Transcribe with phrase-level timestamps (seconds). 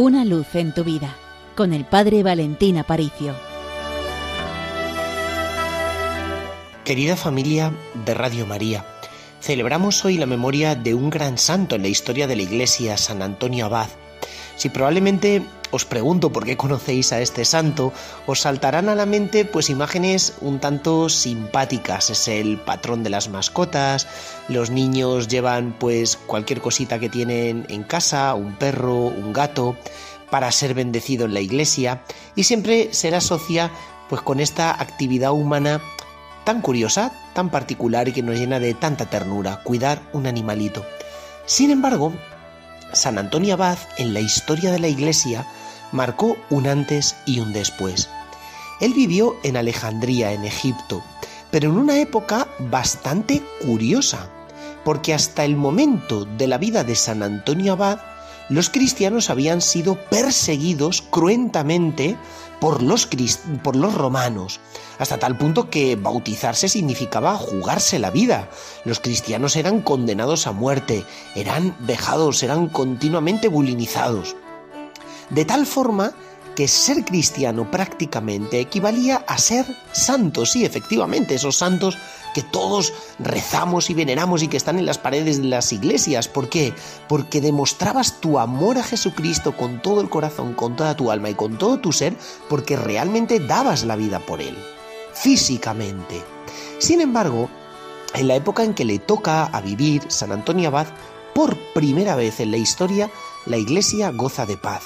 [0.00, 1.12] Una luz en tu vida
[1.56, 3.34] con el Padre Valentín Aparicio.
[6.84, 7.72] Querida familia
[8.06, 8.86] de Radio María,
[9.40, 13.22] celebramos hoy la memoria de un gran santo en la historia de la Iglesia, San
[13.22, 13.88] Antonio Abad.
[14.58, 17.92] Si probablemente os pregunto por qué conocéis a este santo,
[18.26, 22.10] os saltarán a la mente pues imágenes un tanto simpáticas.
[22.10, 24.08] Es el patrón de las mascotas,
[24.48, 29.76] los niños llevan pues cualquier cosita que tienen en casa, un perro, un gato,
[30.28, 32.02] para ser bendecido en la iglesia
[32.34, 33.70] y siempre se asocia
[34.08, 35.80] pues con esta actividad humana
[36.44, 40.84] tan curiosa, tan particular y que nos llena de tanta ternura, cuidar un animalito.
[41.46, 42.12] Sin embargo,
[42.92, 45.46] San Antonio Abad en la historia de la Iglesia
[45.92, 48.08] marcó un antes y un después.
[48.80, 51.02] Él vivió en Alejandría, en Egipto,
[51.50, 54.30] pero en una época bastante curiosa,
[54.84, 58.00] porque hasta el momento de la vida de San Antonio Abad,
[58.48, 62.16] los cristianos habían sido perseguidos cruentamente
[62.60, 63.08] por los,
[63.94, 64.60] romanos,
[64.98, 68.50] hasta tal punto que bautizarse significaba jugarse la vida.
[68.84, 74.34] Los cristianos eran condenados a muerte, eran vejados, eran continuamente bulinizados.
[75.30, 76.12] De tal forma
[76.56, 81.96] que ser cristiano prácticamente equivalía a ser santo, sí, efectivamente, esos santos
[82.34, 86.28] que todos rezamos y veneramos y que están en las paredes de las iglesias.
[86.28, 86.74] ¿Por qué?
[87.08, 91.34] Porque demostrabas tu amor a Jesucristo con todo el corazón, con toda tu alma y
[91.34, 92.14] con todo tu ser,
[92.48, 94.56] porque realmente dabas la vida por Él,
[95.14, 96.22] físicamente.
[96.78, 97.48] Sin embargo,
[98.14, 100.86] en la época en que le toca a vivir San Antonio Abad,
[101.34, 103.10] por primera vez en la historia,
[103.46, 104.82] la iglesia goza de paz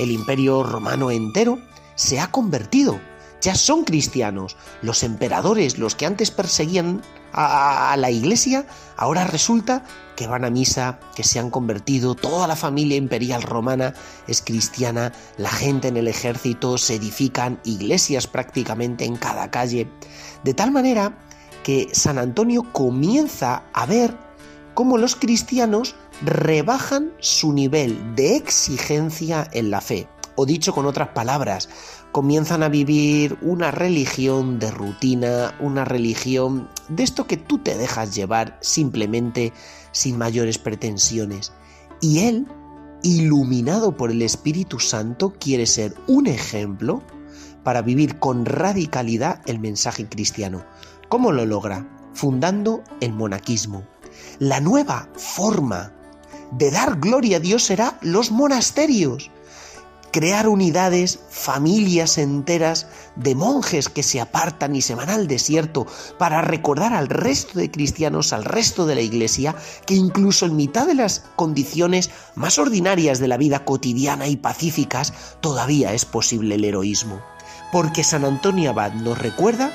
[0.00, 1.58] el imperio romano entero
[1.94, 2.98] se ha convertido.
[3.40, 4.56] Ya son cristianos.
[4.82, 7.02] Los emperadores, los que antes perseguían
[7.32, 9.84] a, la iglesia, ahora resulta
[10.16, 13.94] que van a misa, que se han convertido, toda la familia imperial romana
[14.26, 19.88] es cristiana, la gente en el ejército se edifican iglesias prácticamente en cada calle,
[20.44, 21.16] de tal manera
[21.62, 24.16] que San Antonio comienza a ver
[24.74, 30.08] cómo los cristianos rebajan su nivel de exigencia en la fe.
[30.36, 31.68] O dicho con otras palabras,
[32.12, 38.14] comienzan a vivir una religión de rutina, una religión de esto que tú te dejas
[38.14, 39.52] llevar simplemente
[39.92, 41.52] sin mayores pretensiones.
[42.00, 42.46] Y él,
[43.02, 47.02] iluminado por el Espíritu Santo, quiere ser un ejemplo
[47.62, 50.64] para vivir con radicalidad el mensaje cristiano.
[51.08, 51.86] ¿Cómo lo logra?
[52.14, 53.84] Fundando el monaquismo.
[54.38, 55.92] La nueva forma
[56.52, 59.30] de dar gloria a Dios será los monasterios.
[60.12, 65.86] Crear unidades, familias enteras de monjes que se apartan y se van al desierto
[66.18, 69.54] para recordar al resto de cristianos, al resto de la iglesia,
[69.86, 75.12] que incluso en mitad de las condiciones más ordinarias de la vida cotidiana y pacíficas,
[75.40, 77.20] todavía es posible el heroísmo.
[77.70, 79.70] Porque San Antonio Abad nos recuerda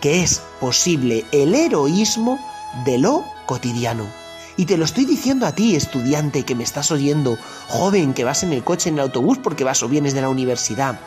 [0.00, 2.38] que es posible el heroísmo
[2.84, 4.19] de lo cotidiano.
[4.56, 7.38] Y te lo estoy diciendo a ti, estudiante que me estás oyendo,
[7.68, 10.28] joven que vas en el coche, en el autobús porque vas o vienes de la
[10.28, 10.98] universidad.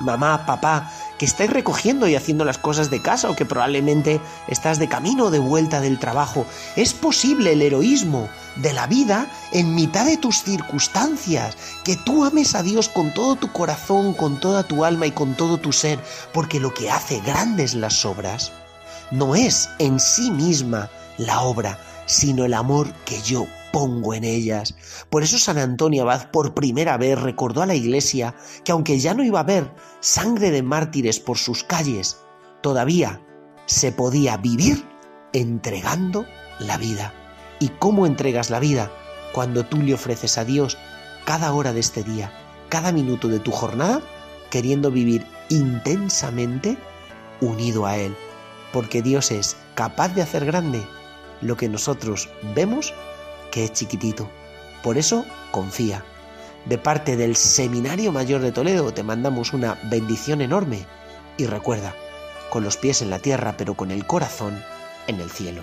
[0.00, 4.78] Mamá, papá, que estáis recogiendo y haciendo las cosas de casa o que probablemente estás
[4.78, 6.46] de camino o de vuelta del trabajo.
[6.76, 12.54] Es posible el heroísmo de la vida en mitad de tus circunstancias, que tú ames
[12.54, 15.98] a Dios con todo tu corazón, con toda tu alma y con todo tu ser,
[16.32, 18.52] porque lo que hace grandes las obras
[19.10, 24.74] no es en sí misma la obra, sino el amor que yo pongo en ellas.
[25.10, 28.34] Por eso San Antonio Abad por primera vez recordó a la iglesia
[28.64, 32.16] que aunque ya no iba a haber sangre de mártires por sus calles,
[32.62, 33.20] todavía
[33.66, 34.82] se podía vivir
[35.32, 36.24] entregando
[36.58, 37.12] la vida.
[37.58, 38.90] ¿Y cómo entregas la vida?
[39.34, 40.78] Cuando tú le ofreces a Dios
[41.26, 42.32] cada hora de este día,
[42.68, 44.00] cada minuto de tu jornada,
[44.50, 46.78] queriendo vivir intensamente
[47.40, 48.16] unido a Él.
[48.72, 50.82] Porque Dios es capaz de hacer grande
[51.40, 52.94] lo que nosotros vemos
[53.50, 54.28] que es chiquitito.
[54.82, 56.04] Por eso confía.
[56.66, 60.84] De parte del Seminario Mayor de Toledo te mandamos una bendición enorme
[61.36, 61.94] y recuerda,
[62.50, 64.62] con los pies en la tierra pero con el corazón
[65.06, 65.62] en el cielo.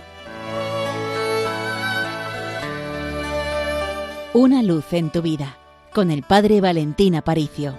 [4.33, 5.57] Una luz en tu vida
[5.93, 7.75] con el Padre Valentín Aparicio.